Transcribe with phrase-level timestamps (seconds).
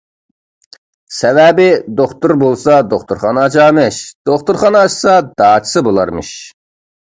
[1.17, 1.67] سەۋەبى،
[1.99, 6.35] دوختۇر بولسا دوختۇرخانا ئاچارمىش، دوختۇرخانا ئاچسا داچىسى بولارمىش.